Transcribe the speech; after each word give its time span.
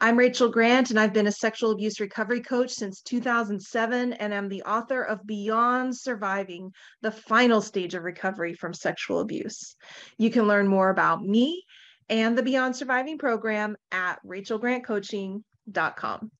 I'm 0.00 0.18
Rachel 0.18 0.48
Grant, 0.48 0.90
and 0.90 0.98
I've 0.98 1.12
been 1.12 1.26
a 1.26 1.32
sexual 1.32 1.70
abuse 1.70 2.00
recovery 2.00 2.40
coach 2.40 2.72
since 2.72 3.00
2007, 3.02 4.14
and 4.14 4.34
I'm 4.34 4.48
the 4.48 4.62
author 4.62 5.02
of 5.02 5.26
Beyond 5.26 5.96
Surviving 5.96 6.72
the 7.00 7.12
Final 7.12 7.60
Stage 7.60 7.94
of 7.94 8.02
Recovery 8.02 8.54
from 8.54 8.74
Sexual 8.74 9.20
Abuse. 9.20 9.76
You 10.18 10.30
can 10.30 10.48
learn 10.48 10.68
more 10.68 10.90
about 10.90 11.22
me 11.22 11.64
and 12.08 12.36
the 12.36 12.42
Beyond 12.42 12.76
Surviving 12.76 13.18
program 13.18 13.76
at 13.90 14.18
rachelgrantcoaching.com. 14.26 16.30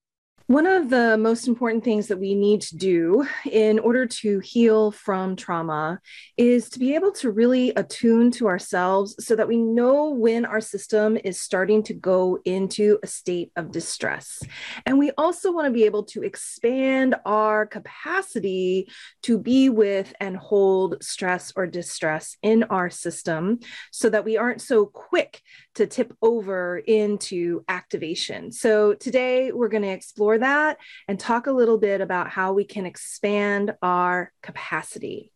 One 0.46 0.66
of 0.66 0.90
the 0.90 1.16
most 1.16 1.46
important 1.46 1.84
things 1.84 2.08
that 2.08 2.18
we 2.18 2.34
need 2.34 2.62
to 2.62 2.76
do 2.76 3.26
in 3.48 3.78
order 3.78 4.06
to 4.06 4.40
heal 4.40 4.90
from 4.90 5.36
trauma 5.36 6.00
is 6.36 6.68
to 6.70 6.80
be 6.80 6.96
able 6.96 7.12
to 7.12 7.30
really 7.30 7.70
attune 7.76 8.32
to 8.32 8.48
ourselves 8.48 9.14
so 9.24 9.36
that 9.36 9.46
we 9.46 9.56
know 9.56 10.10
when 10.10 10.44
our 10.44 10.60
system 10.60 11.16
is 11.22 11.40
starting 11.40 11.84
to 11.84 11.94
go 11.94 12.40
into 12.44 12.98
a 13.04 13.06
state 13.06 13.52
of 13.54 13.70
distress. 13.70 14.42
And 14.84 14.98
we 14.98 15.12
also 15.16 15.52
want 15.52 15.66
to 15.66 15.72
be 15.72 15.84
able 15.84 16.04
to 16.06 16.22
expand 16.22 17.14
our 17.24 17.64
capacity 17.64 18.90
to 19.22 19.38
be 19.38 19.70
with 19.70 20.12
and 20.18 20.36
hold 20.36 21.02
stress 21.04 21.52
or 21.54 21.68
distress 21.68 22.36
in 22.42 22.64
our 22.64 22.90
system 22.90 23.60
so 23.92 24.10
that 24.10 24.24
we 24.24 24.36
aren't 24.36 24.60
so 24.60 24.86
quick 24.86 25.40
to 25.74 25.86
tip 25.86 26.14
over 26.20 26.78
into 26.78 27.64
activation. 27.68 28.52
So 28.52 28.94
today 28.94 29.52
we're 29.52 29.68
going 29.68 29.82
to 29.82 29.88
explore 29.88 30.38
that 30.38 30.78
and 31.08 31.18
talk 31.18 31.46
a 31.46 31.52
little 31.52 31.78
bit 31.78 32.00
about 32.00 32.28
how 32.28 32.52
we 32.52 32.64
can 32.64 32.86
expand 32.86 33.74
our 33.82 34.32
capacity. 34.42 35.32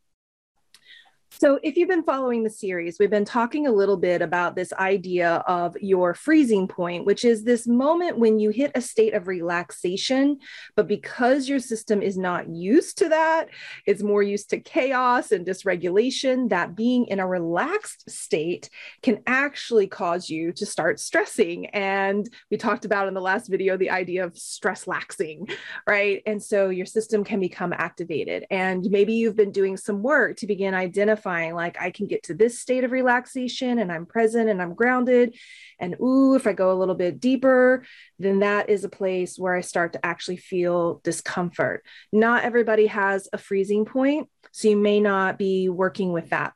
So, 1.38 1.60
if 1.62 1.76
you've 1.76 1.90
been 1.90 2.02
following 2.02 2.44
the 2.44 2.50
series, 2.50 2.98
we've 2.98 3.10
been 3.10 3.26
talking 3.26 3.66
a 3.66 3.72
little 3.72 3.98
bit 3.98 4.22
about 4.22 4.56
this 4.56 4.72
idea 4.72 5.44
of 5.46 5.76
your 5.82 6.14
freezing 6.14 6.66
point, 6.66 7.04
which 7.04 7.26
is 7.26 7.44
this 7.44 7.66
moment 7.66 8.18
when 8.18 8.38
you 8.38 8.48
hit 8.48 8.72
a 8.74 8.80
state 8.80 9.12
of 9.12 9.28
relaxation, 9.28 10.38
but 10.76 10.88
because 10.88 11.46
your 11.46 11.58
system 11.58 12.00
is 12.00 12.16
not 12.16 12.48
used 12.48 12.96
to 12.98 13.10
that, 13.10 13.50
it's 13.84 14.02
more 14.02 14.22
used 14.22 14.48
to 14.50 14.60
chaos 14.60 15.30
and 15.30 15.46
dysregulation, 15.46 16.48
that 16.48 16.74
being 16.74 17.04
in 17.08 17.20
a 17.20 17.26
relaxed 17.26 18.10
state 18.10 18.70
can 19.02 19.20
actually 19.26 19.88
cause 19.88 20.30
you 20.30 20.52
to 20.52 20.64
start 20.64 20.98
stressing. 20.98 21.66
And 21.66 22.26
we 22.50 22.56
talked 22.56 22.86
about 22.86 23.08
in 23.08 23.14
the 23.14 23.20
last 23.20 23.48
video 23.48 23.76
the 23.76 23.90
idea 23.90 24.24
of 24.24 24.38
stress 24.38 24.86
laxing, 24.86 25.52
right? 25.86 26.22
And 26.24 26.42
so 26.42 26.70
your 26.70 26.86
system 26.86 27.24
can 27.24 27.40
become 27.40 27.74
activated. 27.74 28.46
And 28.50 28.86
maybe 28.90 29.12
you've 29.12 29.36
been 29.36 29.52
doing 29.52 29.76
some 29.76 30.02
work 30.02 30.38
to 30.38 30.46
begin 30.46 30.72
identifying 30.72 31.25
like 31.26 31.80
I 31.80 31.90
can 31.90 32.06
get 32.06 32.22
to 32.24 32.34
this 32.34 32.58
state 32.58 32.84
of 32.84 32.92
relaxation 32.92 33.78
and 33.78 33.92
I'm 33.92 34.06
present 34.06 34.48
and 34.48 34.62
I'm 34.62 34.74
grounded. 34.74 35.36
And 35.78 35.96
ooh, 36.00 36.34
if 36.34 36.46
I 36.46 36.52
go 36.52 36.72
a 36.72 36.78
little 36.78 36.94
bit 36.94 37.20
deeper, 37.20 37.84
then 38.18 38.40
that 38.40 38.70
is 38.70 38.84
a 38.84 38.88
place 38.88 39.38
where 39.38 39.54
I 39.54 39.60
start 39.60 39.92
to 39.94 40.06
actually 40.06 40.38
feel 40.38 41.00
discomfort. 41.04 41.84
Not 42.12 42.44
everybody 42.44 42.86
has 42.86 43.28
a 43.32 43.38
freezing 43.38 43.84
point. 43.84 44.28
So 44.52 44.68
you 44.68 44.76
may 44.76 45.00
not 45.00 45.36
be 45.36 45.68
working 45.68 46.12
with 46.12 46.30
that. 46.30 46.54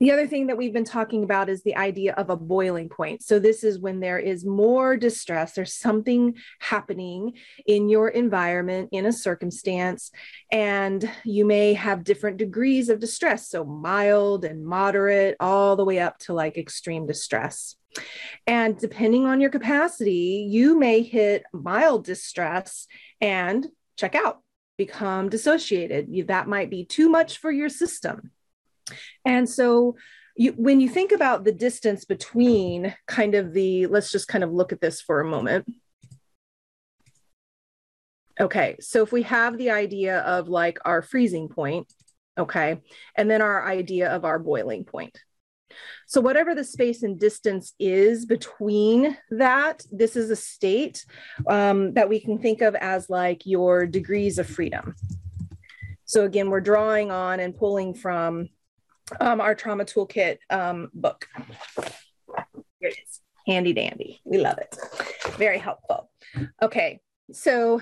The 0.00 0.10
other 0.10 0.26
thing 0.26 0.48
that 0.48 0.56
we've 0.56 0.72
been 0.72 0.84
talking 0.84 1.22
about 1.22 1.48
is 1.48 1.62
the 1.62 1.76
idea 1.76 2.14
of 2.14 2.28
a 2.28 2.36
boiling 2.36 2.88
point. 2.88 3.22
So, 3.22 3.38
this 3.38 3.62
is 3.62 3.78
when 3.78 4.00
there 4.00 4.18
is 4.18 4.44
more 4.44 4.96
distress, 4.96 5.52
there's 5.52 5.74
something 5.74 6.36
happening 6.58 7.34
in 7.66 7.88
your 7.88 8.08
environment, 8.08 8.88
in 8.92 9.06
a 9.06 9.12
circumstance, 9.12 10.10
and 10.50 11.08
you 11.24 11.44
may 11.44 11.74
have 11.74 12.04
different 12.04 12.38
degrees 12.38 12.88
of 12.88 12.98
distress. 12.98 13.48
So, 13.48 13.64
mild 13.64 14.44
and 14.44 14.64
moderate, 14.66 15.36
all 15.38 15.76
the 15.76 15.84
way 15.84 16.00
up 16.00 16.18
to 16.20 16.34
like 16.34 16.58
extreme 16.58 17.06
distress. 17.06 17.76
And 18.46 18.76
depending 18.76 19.26
on 19.26 19.40
your 19.40 19.50
capacity, 19.50 20.46
you 20.50 20.78
may 20.78 21.02
hit 21.02 21.44
mild 21.52 22.04
distress 22.04 22.88
and 23.20 23.66
check 23.96 24.14
out, 24.14 24.42
become 24.76 25.28
dissociated. 25.28 26.26
That 26.26 26.48
might 26.48 26.70
be 26.70 26.84
too 26.84 27.08
much 27.08 27.38
for 27.38 27.52
your 27.52 27.68
system. 27.68 28.32
And 29.24 29.48
so 29.48 29.96
you, 30.36 30.52
when 30.52 30.80
you 30.80 30.88
think 30.88 31.12
about 31.12 31.44
the 31.44 31.52
distance 31.52 32.04
between 32.04 32.94
kind 33.06 33.34
of 33.34 33.52
the, 33.52 33.86
let's 33.86 34.10
just 34.10 34.28
kind 34.28 34.44
of 34.44 34.52
look 34.52 34.72
at 34.72 34.80
this 34.80 35.00
for 35.00 35.20
a 35.20 35.24
moment. 35.24 35.66
Okay, 38.40 38.76
so 38.80 39.02
if 39.02 39.12
we 39.12 39.22
have 39.22 39.56
the 39.58 39.70
idea 39.70 40.18
of 40.20 40.48
like 40.48 40.78
our 40.84 41.02
freezing 41.02 41.48
point, 41.48 41.92
okay, 42.36 42.80
and 43.16 43.30
then 43.30 43.40
our 43.40 43.64
idea 43.66 44.10
of 44.10 44.24
our 44.24 44.40
boiling 44.40 44.84
point. 44.84 45.16
So, 46.06 46.20
whatever 46.20 46.54
the 46.54 46.64
space 46.64 47.02
and 47.02 47.18
distance 47.18 47.74
is 47.78 48.26
between 48.26 49.16
that, 49.30 49.84
this 49.90 50.16
is 50.16 50.30
a 50.30 50.36
state 50.36 51.04
um, 51.46 51.94
that 51.94 52.08
we 52.08 52.20
can 52.20 52.38
think 52.38 52.60
of 52.60 52.74
as 52.74 53.08
like 53.08 53.46
your 53.46 53.86
degrees 53.86 54.38
of 54.38 54.48
freedom. 54.48 54.94
So, 56.04 56.24
again, 56.24 56.50
we're 56.50 56.60
drawing 56.60 57.10
on 57.10 57.40
and 57.40 57.56
pulling 57.56 57.94
from 57.94 58.48
um, 59.20 59.40
our 59.40 59.54
trauma 59.54 59.84
toolkit 59.84 60.38
um, 60.50 60.90
book. 60.94 61.26
Here 62.80 62.90
it 62.90 62.98
is, 63.02 63.20
handy 63.46 63.72
dandy. 63.72 64.20
We 64.24 64.38
love 64.38 64.58
it. 64.58 64.76
Very 65.36 65.58
helpful. 65.58 66.10
Okay, 66.62 67.00
so 67.32 67.80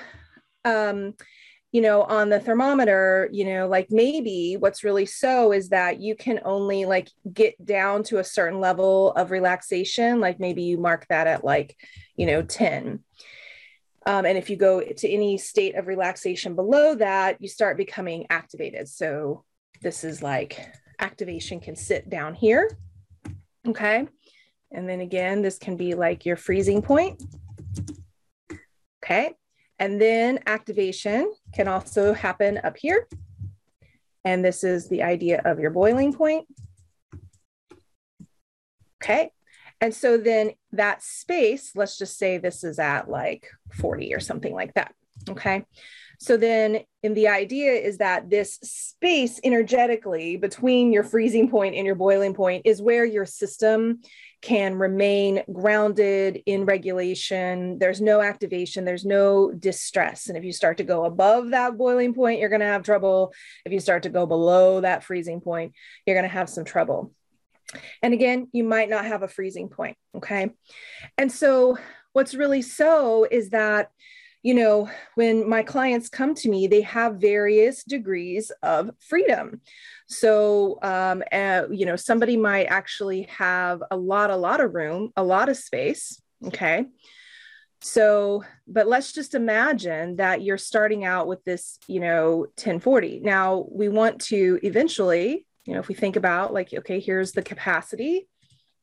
um, 0.65 1.15
you 1.73 1.81
know, 1.81 2.03
on 2.03 2.29
the 2.29 2.39
thermometer, 2.39 3.31
you 3.33 3.47
know, 3.47 3.67
like 3.67 3.89
maybe 3.91 4.57
what's 4.59 4.85
really 4.85 5.07
so 5.07 5.53
is 5.53 5.71
that 5.71 6.01
you 6.01 6.15
can 6.15 6.39
only 6.45 6.85
like 6.85 7.09
get 7.33 7.65
down 7.65 8.03
to 8.05 8.19
a 8.19 8.25
certain 8.25 8.61
level 8.61 9.13
of 9.13 9.31
relaxation. 9.31 10.21
Like 10.21 10.39
maybe 10.39 10.63
you 10.65 10.77
mark 10.77 11.07
that 11.09 11.27
at 11.27 11.45
like, 11.45 11.75
you 12.15 12.27
know, 12.27 12.43
10. 12.43 13.01
Um, 14.05 14.27
and 14.27 14.37
if 14.37 14.51
you 14.51 14.57
go 14.57 14.83
to 14.83 15.09
any 15.09 15.39
state 15.39 15.75
of 15.75 15.87
relaxation 15.87 16.55
below 16.55 16.95
that, 16.97 17.41
you 17.41 17.49
start 17.49 17.79
becoming 17.79 18.27
activated. 18.29 18.89
So 18.89 19.45
this 19.81 20.05
is 20.05 20.23
like 20.23 20.61
activation 20.99 21.61
can 21.61 21.77
sit 21.77 22.09
down 22.09 22.35
here. 22.35 22.71
Okay. 23.67 24.09
And 24.71 24.89
then 24.89 25.01
again, 25.01 25.43
this 25.43 25.59
can 25.59 25.77
be 25.77 25.95
like 25.95 26.25
your 26.25 26.37
freezing 26.37 26.83
point. 26.83 27.23
Okay. 29.05 29.35
And 29.79 30.01
then 30.01 30.41
activation 30.47 31.33
can 31.55 31.69
also 31.69 32.13
happen 32.13 32.61
up 32.65 32.77
here. 32.77 33.09
And 34.25 34.45
this 34.45 34.63
is 34.63 34.89
the 34.89 35.03
idea 35.03 35.43
of 35.45 35.59
your 35.59 35.71
boiling 35.71 36.13
point. 36.13 36.47
Okay. 39.03 39.33
And 39.81 39.93
so 39.93 40.17
then 40.17 40.53
that 40.71 41.03
space, 41.03 41.73
let's 41.75 41.99
just 41.99 42.17
say 42.17 42.39
this 42.39 42.63
is 42.63 42.79
at 42.79 43.11
like 43.11 43.49
40 43.73 44.15
or 44.15 44.21
something 44.21 44.55
like 44.55 44.75
that. 44.75 44.95
Okay. 45.29 45.65
So 46.23 46.37
then, 46.37 46.85
in 47.03 47.15
the 47.15 47.27
idea 47.27 47.73
is 47.73 47.99
that 47.99 48.31
this 48.31 48.55
space 48.63 49.41
energetically 49.43 50.37
between 50.37 50.93
your 50.93 51.03
freezing 51.03 51.51
point 51.51 51.75
and 51.75 51.85
your 51.85 51.97
boiling 51.97 52.33
point 52.33 52.63
is 52.65 52.81
where 52.81 53.05
your 53.05 53.27
system 53.27 54.03
can 54.41 54.77
remain 54.77 55.43
grounded 55.53 56.41
in 56.47 56.65
regulation. 56.65 57.81
There's 57.81 58.01
no 58.01 58.21
activation, 58.21 58.85
there's 58.85 59.05
no 59.05 59.51
distress. 59.51 60.29
And 60.29 60.39
if 60.39 60.45
you 60.45 60.53
start 60.53 60.77
to 60.77 60.85
go 60.85 61.07
above 61.07 61.51
that 61.51 61.77
boiling 61.77 62.15
point, 62.15 62.39
you're 62.39 62.51
going 62.51 62.61
to 62.61 62.67
have 62.67 62.85
trouble. 62.85 63.35
If 63.65 63.73
you 63.73 63.81
start 63.81 64.05
to 64.05 64.09
go 64.09 64.25
below 64.25 64.81
that 64.81 65.03
freezing 65.03 65.41
point, 65.41 65.73
you're 66.07 66.15
going 66.15 66.23
to 66.23 66.29
have 66.29 66.49
some 66.49 66.65
trouble. 66.65 67.13
And 68.01 68.15
again, 68.15 68.47
you 68.53 68.63
might 68.63 68.89
not 68.89 69.07
have 69.07 69.25
a 69.25 69.29
freezing 69.29 69.69
point. 69.69 69.97
Okay. 70.17 70.53
And 71.19 71.33
so, 71.33 71.79
what's 72.13 72.35
really 72.37 72.63
so 72.63 73.27
is 73.29 73.51
that 73.51 73.91
you 74.43 74.55
know, 74.55 74.91
when 75.15 75.49
my 75.49 75.63
clients 75.63 76.09
come 76.09 76.35
to 76.35 76.49
me, 76.49 76.67
they 76.67 76.81
have 76.83 77.17
various 77.17 77.85
degrees 77.85 78.51
of 78.63 78.91
freedom. 78.99 79.61
So, 80.09 80.79
um, 80.83 81.23
uh, 81.31 81.65
you 81.71 81.87
know, 81.87 81.97
somebody 81.97 82.37
might 82.37 82.65
actually 82.65 83.23
have 83.23 83.83
a 83.91 83.97
lot, 83.97 84.31
a 84.31 84.37
lot 84.37 84.61
of 84.61 84.75
room, 84.75 85.13
a 85.17 85.23
lot 85.23 85.49
of 85.49 85.57
space. 85.57 86.21
Okay. 86.45 86.87
So, 87.83 88.45
but 88.67 88.87
let's 88.87 89.13
just 89.13 89.35
imagine 89.35 90.17
that 90.17 90.43
you're 90.43 90.59
starting 90.59 91.05
out 91.05 91.27
with 91.27 91.43
this, 91.45 91.79
you 91.89 92.01
know, 92.01 92.39
1040. 92.39 93.21
Now, 93.21 93.67
we 93.71 93.89
want 93.89 94.21
to 94.27 94.59
eventually, 94.63 95.47
you 95.67 95.75
know, 95.75 95.81
if 95.81 95.89
we 95.89 95.95
think 95.95 96.17
about 96.17 96.53
like, 96.53 96.73
okay, 96.73 97.01
here's 97.01 97.33
the 97.33 97.43
capacity. 97.43 98.29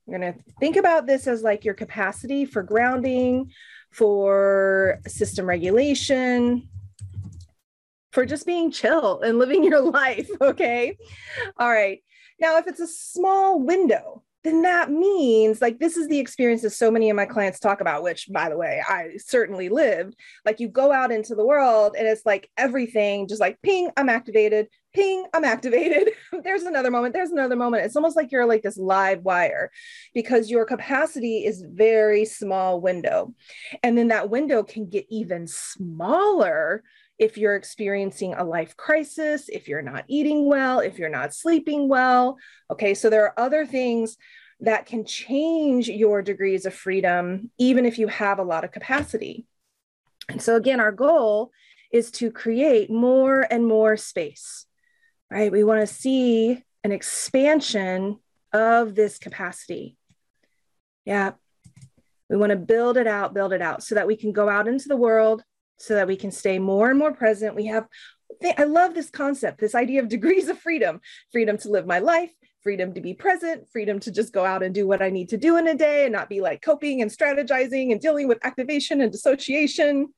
You're 0.06 0.20
going 0.20 0.34
to 0.34 0.40
think 0.60 0.76
about 0.76 1.06
this 1.06 1.28
as 1.28 1.44
like 1.44 1.64
your 1.64 1.76
capacity 1.76 2.46
for 2.46 2.64
grounding, 2.64 3.52
for 3.92 5.00
system 5.08 5.46
regulation, 5.46 6.68
for 8.12 8.26
just 8.26 8.46
being 8.46 8.72
chill 8.72 9.22
and 9.22 9.40
living 9.40 9.64
your 9.64 9.82
life. 9.92 10.30
Okay. 10.42 10.98
All 11.58 11.70
right. 11.70 12.02
Now, 12.40 12.58
if 12.58 12.68
it's 12.68 12.80
a 12.80 12.88
small 12.88 13.60
window, 13.60 14.24
then 14.44 14.62
that 14.62 14.90
means 14.90 15.62
like 15.62 15.80
this 15.80 15.98
is 15.98 16.08
the 16.08 16.20
experience 16.20 16.62
that 16.62 16.70
so 16.70 16.90
many 16.90 17.10
of 17.10 17.16
my 17.16 17.26
clients 17.26 17.60
talk 17.60 17.82
about, 17.82 18.04
which 18.04 18.30
by 18.32 18.48
the 18.50 18.58
way, 18.58 18.82
I 18.88 19.18
certainly 19.18 19.68
lived. 19.68 20.16
Like 20.46 20.60
you 20.60 20.70
go 20.70 20.92
out 20.92 21.12
into 21.12 21.36
the 21.36 21.46
world 21.46 21.96
and 21.98 22.08
it's 22.08 22.26
like 22.26 22.50
everything 22.58 23.28
just 23.28 23.42
like 23.42 23.62
ping, 23.62 23.90
I'm 23.98 24.08
activated, 24.08 24.68
ping, 24.94 25.26
I'm 25.34 25.44
activated. 25.44 26.14
there's 26.44 26.64
another 26.64 26.90
moment, 26.90 27.14
there's 27.14 27.32
another 27.32 27.58
moment. 27.58 27.84
It's 27.84 27.98
almost 27.98 28.16
like 28.16 28.32
you're 28.32 28.46
like 28.46 28.62
this 28.62 28.78
live 28.78 29.24
wire 29.24 29.72
because 30.14 30.50
your 30.50 30.64
capacity 30.64 31.46
is 31.46 31.66
very 31.68 32.24
small 32.24 32.80
window. 32.80 33.34
And 33.84 33.98
then 33.98 34.08
that 34.08 34.30
window 34.30 34.64
can 34.64 34.88
get 34.88 35.06
even 35.10 35.48
smaller 35.48 36.84
if 37.20 37.38
you're 37.38 37.56
experiencing 37.56 38.34
a 38.34 38.44
life 38.44 38.78
crisis, 38.78 39.50
if 39.50 39.68
you're 39.68 39.82
not 39.82 40.06
eating 40.08 40.46
well, 40.48 40.80
if 40.80 40.98
you're 40.98 41.10
not 41.10 41.34
sleeping 41.34 41.90
well. 41.90 42.38
Okay, 42.72 42.94
so 42.94 43.10
there 43.10 43.26
are 43.26 43.40
other 43.40 43.66
things 43.66 44.18
that 44.62 44.86
can 44.86 45.06
change 45.06 45.90
your 45.90 46.22
degrees 46.22 46.66
of 46.66 46.74
freedom, 46.74 47.52
even 47.58 47.86
if 47.86 48.00
you 48.00 48.08
have 48.08 48.40
a 48.40 48.44
lot 48.44 48.64
of 48.64 48.72
capacity. 48.72 49.46
And 50.30 50.42
so, 50.42 50.56
again, 50.56 50.80
our 50.80 50.94
goal 50.94 51.52
is 51.92 52.10
to 52.12 52.32
create 52.32 52.90
more 52.90 53.46
and 53.50 53.66
more 53.66 53.98
space, 53.98 54.66
right? 55.30 55.52
We 55.52 55.64
want 55.64 55.82
to 55.82 55.94
see 55.94 56.64
an 56.84 56.92
expansion 56.92 58.20
of 58.54 58.96
this 58.96 59.18
capacity. 59.18 59.98
Yeah. 61.06 61.32
We 62.30 62.38
want 62.38 62.52
to 62.52 62.58
build 62.58 62.96
it 62.98 63.08
out, 63.08 63.34
build 63.34 63.54
it 63.54 63.62
out 63.62 63.84
so 63.84 63.96
that 63.96 64.08
we 64.08 64.16
can 64.16 64.32
go 64.32 64.48
out 64.48 64.68
into 64.68 64.88
the 64.88 64.96
world 64.96 65.44
so 65.80 65.96
that 65.96 66.08
we 66.08 66.16
can 66.16 66.32
stay 66.32 66.60
more 66.60 66.90
and 66.90 67.00
more 67.00 67.14
present. 67.14 67.56
We 67.56 67.66
have, 67.68 67.88
I 68.58 68.66
love 68.66 68.94
this 68.94 69.10
concept, 69.10 69.60
this 69.60 69.76
idea 69.76 70.02
of 70.02 70.10
degrees 70.10 70.48
of 70.48 70.60
freedom 70.60 71.02
freedom 71.32 71.58
to 71.58 71.70
live 71.70 71.88
my 71.88 72.00
life, 72.00 72.32
freedom 72.62 72.94
to 72.94 73.02
be 73.02 73.14
present, 73.14 73.68
freedom 73.72 74.00
to 74.02 74.12
just 74.12 74.34
go 74.34 74.46
out 74.46 74.64
and 74.64 74.76
do 74.76 74.88
what 74.88 75.02
I 75.02 75.10
need 75.10 75.30
to 75.30 75.38
do 75.38 75.58
in 75.58 75.68
a 75.68 75.76
day 75.76 76.04
and 76.04 76.14
not 76.14 76.30
be 76.30 76.42
like 76.42 76.62
coping 76.62 77.02
and 77.02 77.10
strategizing 77.10 77.92
and 77.92 78.02
dealing 78.02 78.28
with 78.28 78.46
activation 78.46 79.02
and 79.02 79.12
dissociation. 79.12 80.10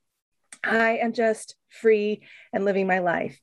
I 0.63 0.97
am 0.97 1.13
just 1.13 1.55
free 1.69 2.23
and 2.53 2.65
living 2.65 2.87
my 2.87 2.99
life. 2.99 3.39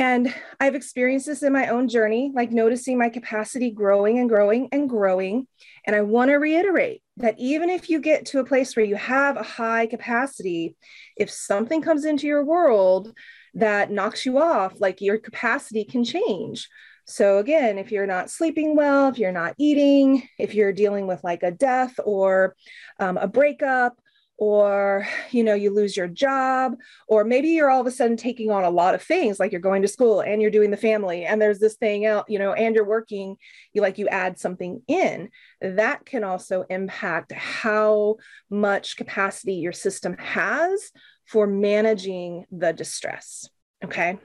And 0.00 0.34
I've 0.58 0.74
experienced 0.74 1.26
this 1.26 1.42
in 1.42 1.52
my 1.52 1.66
own 1.66 1.86
journey, 1.86 2.32
like 2.34 2.50
noticing 2.50 2.96
my 2.96 3.10
capacity 3.10 3.70
growing 3.70 4.18
and 4.18 4.30
growing 4.30 4.66
and 4.72 4.88
growing. 4.88 5.46
And 5.84 5.94
I 5.94 6.00
want 6.00 6.30
to 6.30 6.36
reiterate 6.36 7.02
that 7.18 7.34
even 7.38 7.68
if 7.68 7.90
you 7.90 8.00
get 8.00 8.24
to 8.28 8.38
a 8.38 8.46
place 8.46 8.74
where 8.74 8.86
you 8.86 8.96
have 8.96 9.36
a 9.36 9.42
high 9.42 9.84
capacity, 9.84 10.74
if 11.18 11.30
something 11.30 11.82
comes 11.82 12.06
into 12.06 12.26
your 12.26 12.42
world 12.42 13.12
that 13.52 13.90
knocks 13.90 14.24
you 14.24 14.38
off, 14.38 14.80
like 14.80 15.02
your 15.02 15.18
capacity 15.18 15.84
can 15.84 16.02
change. 16.02 16.66
So, 17.04 17.36
again, 17.36 17.76
if 17.76 17.92
you're 17.92 18.06
not 18.06 18.30
sleeping 18.30 18.76
well, 18.76 19.10
if 19.10 19.18
you're 19.18 19.32
not 19.32 19.54
eating, 19.58 20.26
if 20.38 20.54
you're 20.54 20.72
dealing 20.72 21.08
with 21.08 21.22
like 21.22 21.42
a 21.42 21.50
death 21.50 22.00
or 22.02 22.56
um, 22.98 23.18
a 23.18 23.28
breakup, 23.28 24.00
or 24.40 25.06
you 25.30 25.44
know 25.44 25.52
you 25.52 25.70
lose 25.70 25.94
your 25.94 26.08
job 26.08 26.74
or 27.06 27.24
maybe 27.24 27.48
you're 27.50 27.70
all 27.70 27.82
of 27.82 27.86
a 27.86 27.90
sudden 27.90 28.16
taking 28.16 28.50
on 28.50 28.64
a 28.64 28.70
lot 28.70 28.94
of 28.94 29.02
things 29.02 29.38
like 29.38 29.52
you're 29.52 29.60
going 29.60 29.82
to 29.82 29.88
school 29.88 30.20
and 30.20 30.40
you're 30.40 30.50
doing 30.50 30.70
the 30.70 30.76
family 30.78 31.26
and 31.26 31.40
there's 31.40 31.58
this 31.58 31.76
thing 31.76 32.06
out 32.06 32.24
you 32.26 32.38
know 32.38 32.54
and 32.54 32.74
you're 32.74 32.84
working 32.84 33.36
you 33.74 33.82
like 33.82 33.98
you 33.98 34.08
add 34.08 34.38
something 34.38 34.82
in. 34.88 35.28
That 35.60 36.06
can 36.06 36.24
also 36.24 36.64
impact 36.70 37.32
how 37.32 38.16
much 38.48 38.96
capacity 38.96 39.54
your 39.54 39.72
system 39.72 40.16
has 40.18 40.90
for 41.26 41.46
managing 41.46 42.46
the 42.50 42.72
distress 42.72 43.48
okay? 43.84 44.18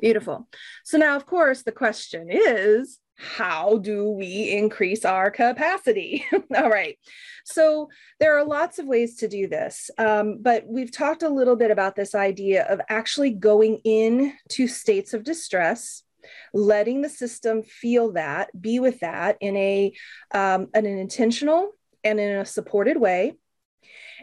Beautiful. 0.00 0.48
So 0.84 0.98
now 0.98 1.16
of 1.16 1.26
course 1.26 1.62
the 1.62 1.72
question 1.72 2.28
is 2.30 2.98
how 3.18 3.78
do 3.78 4.08
we 4.08 4.50
increase 4.50 5.04
our 5.04 5.30
capacity? 5.30 6.24
All 6.56 6.70
right. 6.70 6.96
So 7.44 7.88
there 8.20 8.38
are 8.38 8.44
lots 8.44 8.78
of 8.78 8.86
ways 8.86 9.16
to 9.16 9.28
do 9.28 9.48
this, 9.48 9.90
um, 9.98 10.38
but 10.40 10.64
we've 10.66 10.92
talked 10.92 11.22
a 11.22 11.28
little 11.28 11.56
bit 11.56 11.70
about 11.70 11.96
this 11.96 12.14
idea 12.14 12.64
of 12.66 12.80
actually 12.88 13.30
going 13.30 13.80
in 13.84 14.34
to 14.50 14.68
states 14.68 15.14
of 15.14 15.24
distress 15.24 16.04
letting 16.52 17.02
the 17.02 17.08
system 17.08 17.62
feel 17.62 18.12
that, 18.12 18.50
be 18.60 18.80
with 18.80 19.00
that 19.00 19.36
in 19.40 19.56
a 19.56 19.92
um, 20.32 20.68
in 20.74 20.86
an 20.86 20.98
intentional 20.98 21.70
and 22.04 22.20
in 22.20 22.36
a 22.36 22.44
supported 22.44 22.98
way 22.98 23.34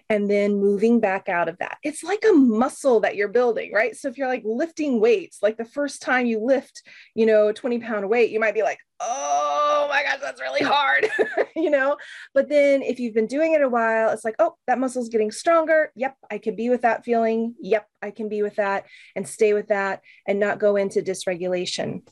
and 0.10 0.30
then 0.30 0.56
moving 0.56 1.00
back 1.00 1.30
out 1.30 1.50
of 1.50 1.58
that. 1.58 1.78
It's 1.84 2.04
like 2.04 2.24
a 2.30 2.34
muscle 2.34 3.00
that 3.00 3.16
you're 3.16 3.28
building, 3.28 3.74
right? 3.74 3.96
So 3.96 4.08
if 4.08 4.18
you're 4.18 4.28
like 4.28 4.44
lifting 4.46 5.00
weights, 5.00 5.40
like 5.42 5.58
the 5.58 5.66
first 5.66 6.02
time 6.02 6.26
you 6.26 6.40
lift, 6.40 6.84
you 7.16 7.26
know, 7.26 7.52
20 7.52 7.80
pound 7.80 8.08
weight, 8.08 8.30
you 8.30 8.40
might 8.40 8.54
be 8.54 8.62
like, 8.62 8.80
oh 9.00 9.88
my 9.90 10.04
gosh, 10.04 10.20
that's 10.22 10.42
really 10.42 10.64
hard, 10.64 11.10
you 11.56 11.70
know? 11.70 11.98
But 12.34 12.50
then 12.50 12.84
if 12.84 13.00
you've 13.00 13.16
been 13.16 13.28
doing 13.28 13.54
it 13.54 13.62
a 13.62 13.70
while, 13.70 14.12
it's 14.12 14.24
like, 14.24 14.36
oh, 14.40 14.56
that 14.68 14.80
muscle's 14.80 15.10
getting 15.10 15.32
stronger. 15.32 15.92
Yep, 15.96 16.16
I 16.30 16.38
can 16.38 16.56
be 16.56 16.70
with 16.70 16.84
that 16.84 17.04
feeling. 17.04 17.56
Yep, 17.60 17.88
I 18.02 18.12
can 18.12 18.30
be 18.30 18.44
with 18.44 18.56
that 18.58 18.86
and 19.16 19.28
stay 19.28 19.54
with 19.54 19.70
that 19.70 20.02
and 20.28 20.40
not 20.40 20.60
go 20.60 20.76
into 20.76 21.02
dysregulation. 21.02 22.04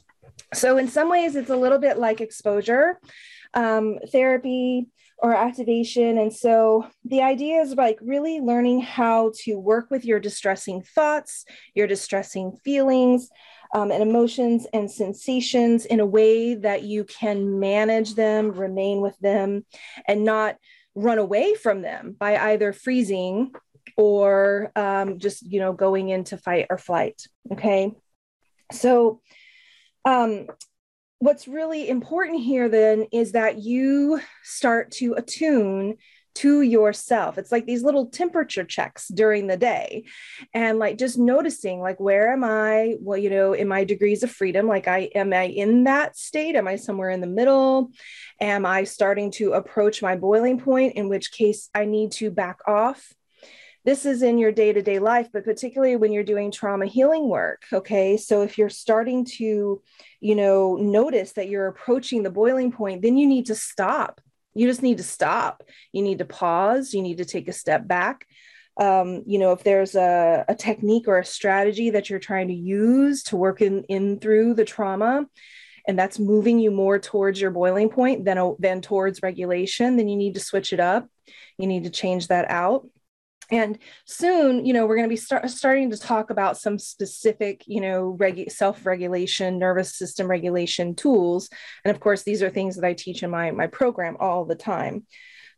So, 0.53 0.77
in 0.77 0.87
some 0.87 1.09
ways, 1.09 1.35
it's 1.35 1.51
a 1.51 1.55
little 1.55 1.77
bit 1.77 1.97
like 1.99 2.21
exposure 2.21 2.99
um, 3.53 3.99
therapy 4.11 4.87
or 5.23 5.33
activation. 5.33 6.17
And 6.17 6.33
so 6.33 6.85
the 7.05 7.21
idea 7.21 7.61
is 7.61 7.75
like 7.75 7.97
really 8.01 8.41
learning 8.41 8.81
how 8.81 9.31
to 9.43 9.55
work 9.55 9.89
with 9.89 10.03
your 10.03 10.19
distressing 10.19 10.81
thoughts, 10.81 11.45
your 11.73 11.87
distressing 11.87 12.57
feelings, 12.65 13.29
um, 13.73 13.89
and 13.89 14.03
emotions 14.03 14.67
and 14.73 14.91
sensations 14.91 15.85
in 15.85 16.01
a 16.01 16.05
way 16.05 16.55
that 16.55 16.83
you 16.83 17.05
can 17.05 17.59
manage 17.59 18.15
them, 18.15 18.51
remain 18.51 18.99
with 18.99 19.17
them, 19.19 19.65
and 20.07 20.25
not 20.25 20.57
run 20.93 21.17
away 21.17 21.55
from 21.55 21.81
them 21.81 22.15
by 22.19 22.37
either 22.51 22.73
freezing 22.73 23.51
or 23.95 24.71
um, 24.75 25.19
just 25.19 25.41
you 25.41 25.59
know 25.59 25.73
going 25.73 26.09
into 26.09 26.37
fight 26.37 26.67
or 26.69 26.77
flight. 26.77 27.25
Okay, 27.51 27.91
so 28.71 29.21
um, 30.05 30.47
what's 31.23 31.47
really 31.47 31.87
important 31.87 32.41
here 32.41 32.67
then 32.67 33.07
is 33.13 33.31
that 33.31 33.59
you 33.59 34.19
start 34.43 34.91
to 34.91 35.13
attune 35.13 35.95
to 36.35 36.61
yourself. 36.61 37.37
It's 37.37 37.51
like 37.51 37.65
these 37.65 37.81
little 37.83 38.07
temperature 38.07 38.65
checks 38.65 39.07
during 39.07 39.47
the 39.47 39.55
day 39.55 40.03
and 40.53 40.79
like 40.79 40.97
just 40.97 41.17
noticing 41.17 41.79
like 41.79 41.97
where 41.97 42.33
am 42.33 42.43
I? 42.43 42.95
Well, 42.99 43.17
you 43.17 43.29
know, 43.29 43.53
in 43.53 43.69
my 43.69 43.85
degrees 43.85 44.23
of 44.23 44.31
freedom, 44.31 44.67
like 44.67 44.89
I 44.89 45.11
am 45.15 45.31
I 45.31 45.43
in 45.43 45.85
that 45.85 46.17
state? 46.17 46.57
Am 46.57 46.67
I 46.67 46.75
somewhere 46.75 47.11
in 47.11 47.21
the 47.21 47.27
middle? 47.27 47.91
Am 48.41 48.65
I 48.65 48.83
starting 48.83 49.31
to 49.33 49.53
approach 49.53 50.01
my 50.01 50.17
boiling 50.17 50.59
point 50.59 50.95
in 50.95 51.07
which 51.07 51.31
case 51.31 51.69
I 51.73 51.85
need 51.85 52.11
to 52.13 52.31
back 52.31 52.59
off? 52.67 53.13
This 53.85 54.05
is 54.05 54.21
in 54.21 54.37
your 54.37 54.51
day 54.51 54.71
to 54.71 54.81
day 54.81 54.99
life, 54.99 55.29
but 55.33 55.43
particularly 55.43 55.95
when 55.95 56.13
you're 56.13 56.23
doing 56.23 56.51
trauma 56.51 56.85
healing 56.85 57.27
work. 57.27 57.63
Okay. 57.71 58.15
So 58.17 58.41
if 58.41 58.57
you're 58.57 58.69
starting 58.69 59.25
to, 59.37 59.81
you 60.21 60.35
know, 60.35 60.75
notice 60.75 61.33
that 61.33 61.49
you're 61.49 61.67
approaching 61.67 62.23
the 62.23 62.29
boiling 62.29 62.71
point, 62.71 63.01
then 63.01 63.17
you 63.17 63.27
need 63.27 63.47
to 63.47 63.55
stop. 63.55 64.21
You 64.53 64.67
just 64.67 64.83
need 64.83 64.97
to 64.97 65.03
stop. 65.03 65.63
You 65.91 66.01
need 66.01 66.19
to 66.19 66.25
pause. 66.25 66.93
You 66.93 67.01
need 67.01 67.17
to 67.17 67.25
take 67.25 67.47
a 67.47 67.53
step 67.53 67.87
back. 67.87 68.25
Um, 68.77 69.23
you 69.27 69.37
know, 69.37 69.51
if 69.51 69.63
there's 69.63 69.95
a, 69.95 70.45
a 70.47 70.55
technique 70.55 71.07
or 71.07 71.19
a 71.19 71.25
strategy 71.25 71.91
that 71.91 72.09
you're 72.09 72.19
trying 72.19 72.47
to 72.47 72.53
use 72.53 73.23
to 73.23 73.35
work 73.35 73.61
in, 73.61 73.83
in 73.83 74.19
through 74.19 74.53
the 74.55 74.65
trauma, 74.65 75.27
and 75.87 75.99
that's 75.99 76.17
moving 76.17 76.59
you 76.59 76.71
more 76.71 76.97
towards 76.97 77.41
your 77.41 77.51
boiling 77.51 77.89
point 77.89 78.23
than, 78.23 78.55
than 78.59 78.81
towards 78.81 79.21
regulation, 79.21 79.97
then 79.97 80.07
you 80.07 80.15
need 80.15 80.35
to 80.35 80.39
switch 80.39 80.71
it 80.71 80.79
up. 80.79 81.07
You 81.57 81.67
need 81.67 81.83
to 81.83 81.89
change 81.89 82.29
that 82.29 82.49
out 82.49 82.87
and 83.53 83.77
soon 84.05 84.65
you 84.65 84.73
know 84.73 84.85
we're 84.85 84.95
going 84.95 85.07
to 85.07 85.13
be 85.13 85.15
start, 85.15 85.47
starting 85.49 85.91
to 85.91 85.97
talk 85.97 86.31
about 86.31 86.57
some 86.57 86.79
specific 86.79 87.63
you 87.67 87.79
know 87.79 88.17
regu- 88.19 88.51
self-regulation 88.51 89.59
nervous 89.59 89.95
system 89.95 90.27
regulation 90.27 90.95
tools. 90.95 91.49
And 91.85 91.95
of 91.95 92.01
course 92.01 92.23
these 92.23 92.41
are 92.41 92.49
things 92.49 92.75
that 92.75 92.85
i 92.85 92.93
teach 92.93 93.21
in 93.21 93.29
my 93.29 93.51
my 93.51 93.67
program 93.67 94.17
all 94.19 94.45
the 94.45 94.55
time. 94.55 95.05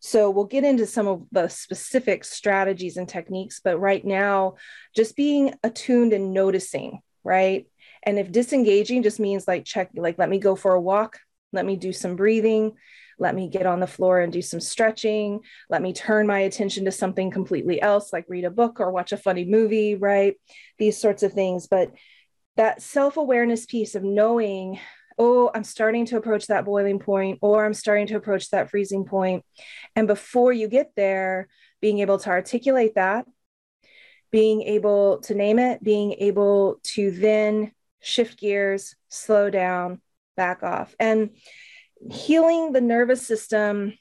So 0.01 0.29
we'll 0.29 0.45
get 0.45 0.65
into 0.65 0.85
some 0.85 1.07
of 1.07 1.23
the 1.31 1.47
specific 1.47 2.25
strategies 2.25 2.97
and 2.97 3.07
techniques 3.07 3.61
but 3.63 3.79
right 3.79 4.03
now 4.03 4.55
just 4.95 5.15
being 5.15 5.53
attuned 5.63 6.13
and 6.13 6.33
noticing 6.33 6.99
right? 7.23 7.65
And 8.03 8.19
if 8.19 8.31
disengaging 8.31 9.01
just 9.03 9.19
means 9.19 9.47
like 9.47 9.65
check 9.65 9.89
like 9.95 10.19
let 10.19 10.29
me 10.29 10.37
go 10.37 10.55
for 10.55 10.73
a 10.73 10.81
walk. 10.81 11.19
Let 11.53 11.65
me 11.65 11.75
do 11.77 11.93
some 11.93 12.15
breathing 12.17 12.73
let 13.17 13.35
me 13.35 13.49
get 13.49 13.65
on 13.65 13.79
the 13.79 13.87
floor 13.87 14.19
and 14.19 14.31
do 14.31 14.41
some 14.41 14.59
stretching. 14.59 15.41
Let 15.69 15.81
me 15.81 15.93
turn 15.93 16.27
my 16.27 16.39
attention 16.39 16.85
to 16.85 16.91
something 16.91 17.31
completely 17.31 17.81
else, 17.81 18.11
like 18.11 18.25
read 18.27 18.45
a 18.45 18.51
book 18.51 18.79
or 18.79 18.91
watch 18.91 19.11
a 19.11 19.17
funny 19.17 19.45
movie, 19.45 19.95
right? 19.95 20.35
These 20.77 20.99
sorts 20.99 21.23
of 21.23 21.33
things. 21.33 21.67
But 21.67 21.91
that 22.57 22.81
self 22.81 23.17
awareness 23.17 23.65
piece 23.65 23.95
of 23.95 24.03
knowing, 24.03 24.79
oh, 25.17 25.49
I'm 25.53 25.63
starting 25.63 26.05
to 26.07 26.17
approach 26.17 26.47
that 26.47 26.65
boiling 26.65 26.99
point, 26.99 27.39
or 27.41 27.65
I'm 27.65 27.73
starting 27.73 28.07
to 28.07 28.17
approach 28.17 28.49
that 28.49 28.69
freezing 28.69 29.05
point. 29.05 29.43
And 29.95 30.07
before 30.07 30.51
you 30.51 30.67
get 30.67 30.91
there, 30.95 31.47
being 31.81 31.99
able 31.99 32.19
to 32.19 32.29
articulate 32.29 32.95
that, 32.95 33.25
being 34.31 34.61
able 34.63 35.19
to 35.21 35.35
name 35.35 35.59
it, 35.59 35.81
being 35.81 36.13
able 36.13 36.79
to 36.83 37.11
then 37.11 37.71
shift 38.01 38.37
gears, 38.37 38.95
slow 39.09 39.49
down, 39.49 40.01
back 40.35 40.63
off. 40.63 40.95
And 40.99 41.31
healing 42.11 42.71
the 42.71 42.81
nervous 42.81 43.25
system 43.25 43.93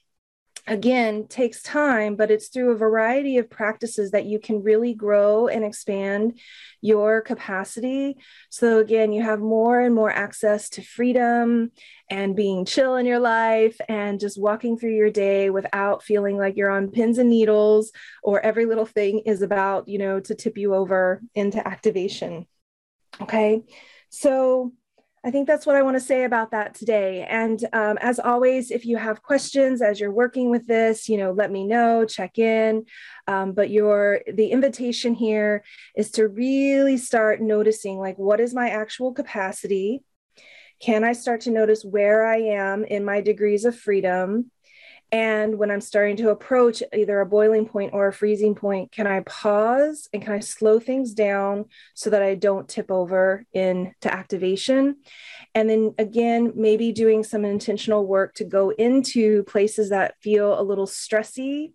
again 0.67 1.27
takes 1.29 1.63
time 1.63 2.17
but 2.17 2.31
it's 2.31 2.49
through 2.49 2.71
a 2.71 2.77
variety 2.77 3.37
of 3.37 3.51
practices 3.51 4.13
that 4.13 4.25
you 4.25 4.39
can 4.39 4.63
really 4.63 4.95
grow 4.95 5.47
and 5.47 5.63
expand 5.63 6.39
your 6.81 7.21
capacity. 7.21 8.17
So 8.51 8.79
again 8.79 9.13
you 9.13 9.23
have 9.23 9.41
more 9.41 9.81
and 9.81 9.95
more 9.95 10.11
access 10.11 10.71
to 10.71 10.83
freedom 10.83 11.71
and 12.11 12.37
being 12.37 12.65
chill 12.65 12.97
in 12.97 13.05
your 13.05 13.19
life 13.19 13.79
and 13.89 14.19
just 14.19 14.41
walking 14.41 14.79
through 14.79 14.95
your 14.95 15.11
day 15.11 15.51
without 15.51 16.03
feeling 16.03 16.39
like 16.39 16.57
you're 16.57 16.71
on 16.71 16.91
pins 16.91 17.19
and 17.19 17.29
needles 17.29 17.93
or 18.23 18.41
every 18.41 18.65
little 18.65 18.87
thing 18.87 19.21
is 19.27 19.43
about 19.43 19.89
you 19.89 19.99
know 19.99 20.19
to 20.21 20.35
tip 20.35 20.57
you 20.57 20.75
over 20.75 21.21
into 21.35 21.67
activation. 21.67 22.47
Okay? 23.21 23.63
So 24.09 24.73
I 25.27 25.31
think 25.31 25.47
that's 25.47 25.65
what 25.65 25.75
I 25.75 25.83
want 25.83 25.97
to 25.97 26.03
say 26.03 26.25
about 26.25 26.51
that 26.51 26.75
today. 26.75 27.27
And 27.27 27.65
um, 27.73 27.97
as 28.03 28.19
always, 28.19 28.71
if 28.71 28.85
you 28.85 28.99
have 28.99 29.23
questions 29.23 29.81
as 29.81 29.99
you're 29.99 30.13
working 30.13 30.51
with 30.51 30.67
this, 30.67 31.09
you 31.09 31.17
know, 31.17 31.33
let 31.33 31.51
me 31.51 31.67
know, 31.67 32.05
check 32.05 32.39
in. 32.39 32.85
Um, 33.27 33.53
but 33.53 33.71
your 33.71 34.21
the 34.31 34.49
invitation 34.49 35.15
here 35.15 35.65
is 35.97 36.11
to 36.13 36.29
really 36.29 36.99
start 36.99 37.41
noticing 37.41 37.99
like 37.99 38.19
what 38.19 38.39
is 38.39 38.53
my 38.53 38.69
actual 38.69 39.15
capacity? 39.15 40.05
Can 40.81 41.05
I 41.05 41.15
start 41.15 41.43
to 41.43 41.51
notice 41.51 41.85
where 41.85 42.27
I 42.27 42.37
am 42.37 42.85
in 42.85 43.03
my 43.03 43.23
degrees 43.23 43.65
of 43.65 43.79
freedom? 43.79 44.51
And 45.13 45.59
when 45.59 45.71
I'm 45.71 45.81
starting 45.81 46.17
to 46.19 46.31
approach 46.31 46.83
either 46.93 47.21
a 47.21 47.27
boiling 47.27 47.67
point 47.67 47.93
or 47.93 48.09
a 48.09 48.13
freezing 48.13 48.55
point, 48.55 48.91
can 48.91 49.07
I 49.07 49.21
pause 49.21 50.09
and 50.13 50.23
can 50.23 50.33
I 50.33 50.41
slow 50.41 50.81
things 50.81 51.15
down 51.15 51.67
so 51.95 52.11
that 52.11 52.23
I 52.23 52.35
don't 52.35 52.69
tip 52.69 52.91
over 52.91 53.45
into 53.53 54.13
activation? 54.13 54.97
And 55.55 55.71
then 55.71 55.95
again, 55.99 56.53
maybe 56.57 56.91
doing 56.91 57.23
some 57.23 57.45
intentional 57.45 58.07
work 58.07 58.35
to 58.35 58.45
go 58.45 58.71
into 58.71 59.45
places 59.45 59.91
that 59.91 60.15
feel 60.21 60.59
a 60.59 60.63
little 60.63 60.87
stressy 60.87 61.73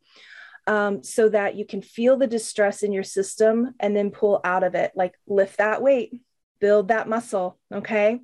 um, 0.68 1.04
so 1.04 1.30
that 1.30 1.56
you 1.56 1.66
can 1.66 1.82
feel 1.82 2.18
the 2.18 2.28
distress 2.28 2.84
in 2.84 2.92
your 2.92 3.04
system 3.04 3.74
and 3.80 3.96
then 3.96 4.12
pull 4.12 4.42
out 4.44 4.64
of 4.64 4.76
it, 4.76 4.92
like 4.96 5.16
lift 5.28 5.58
that 5.58 5.82
weight, 5.82 6.22
build 6.60 6.88
that 6.90 7.08
muscle. 7.08 7.58
Okay. 7.74 8.20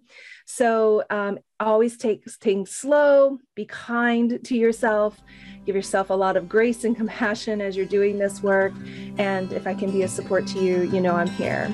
So 0.45 1.03
um, 1.09 1.39
always 1.59 1.97
take 1.97 2.29
things 2.29 2.71
slow, 2.71 3.39
be 3.55 3.65
kind 3.65 4.39
to 4.43 4.55
yourself, 4.57 5.19
give 5.65 5.75
yourself 5.75 6.09
a 6.09 6.13
lot 6.13 6.37
of 6.37 6.47
grace 6.47 6.83
and 6.83 6.95
compassion 6.97 7.61
as 7.61 7.75
you're 7.75 7.85
doing 7.85 8.19
this 8.19 8.43
work. 8.43 8.73
And 9.17 9.51
if 9.53 9.67
I 9.67 9.73
can 9.73 9.91
be 9.91 10.03
a 10.03 10.07
support 10.07 10.47
to 10.47 10.59
you, 10.59 10.83
you 10.83 11.01
know 11.01 11.15
I'm 11.15 11.27
here. 11.27 11.73